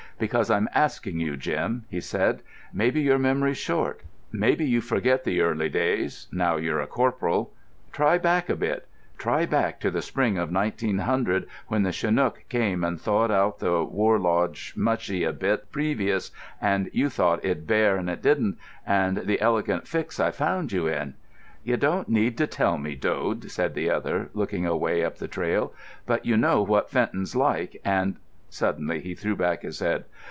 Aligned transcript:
"Because 0.21 0.51
I'm 0.51 0.69
asking 0.75 1.19
you, 1.19 1.35
Jim," 1.35 1.85
he 1.89 1.99
said. 1.99 2.43
"Maybe 2.71 3.01
your 3.01 3.17
memory's 3.17 3.57
short; 3.57 4.01
maybe 4.31 4.63
you 4.63 4.79
forget 4.79 5.23
the 5.23 5.41
early 5.41 5.67
days 5.67 6.27
now 6.31 6.57
you're 6.57 6.79
a 6.79 6.85
corporal. 6.85 7.51
Try 7.91 8.19
back 8.19 8.47
a 8.47 8.55
bit—try 8.55 9.47
back 9.47 9.79
to 9.79 9.89
the 9.89 10.03
spring 10.03 10.37
of 10.37 10.51
1900, 10.53 11.47
when 11.69 11.81
the 11.81 11.91
chinook 11.91 12.43
came 12.49 12.83
and 12.83 13.01
thawed 13.01 13.31
out 13.31 13.57
the 13.57 13.83
Warlodge 13.83 14.73
mushy 14.77 15.23
a 15.23 15.33
bit 15.33 15.71
previous, 15.71 16.29
and 16.61 16.91
you 16.93 17.09
thought 17.09 17.43
it'd 17.43 17.65
bear 17.65 17.97
and 17.97 18.07
it 18.07 18.21
didn't; 18.21 18.59
and 18.85 19.25
the 19.25 19.41
elegant 19.41 19.87
fix 19.87 20.19
I 20.19 20.29
found 20.29 20.71
you 20.71 20.85
in——" 20.85 21.15
"You 21.63 21.77
don't 21.77 22.09
need 22.09 22.37
to 22.37 22.45
tell 22.45 22.77
me, 22.77 22.93
Dode," 22.93 23.49
said 23.49 23.73
the 23.73 23.89
other, 23.89 24.29
looking 24.35 24.67
away 24.67 25.03
up 25.03 25.17
the 25.17 25.27
trail. 25.27 25.73
"But 26.05 26.27
you 26.27 26.37
know 26.37 26.61
what 26.61 26.91
Fenton's 26.91 27.35
like, 27.35 27.81
and——" 27.83 28.17
Suddenly 28.53 28.99
he 28.99 29.15
threw 29.15 29.37
back 29.37 29.61
his 29.61 29.79
head. 29.79 30.03